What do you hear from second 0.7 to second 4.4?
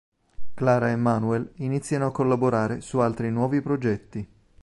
e Manuel iniziano a collaborare su altri nuovi progetti.